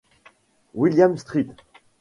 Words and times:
William 0.73 1.15
St. 1.15 1.53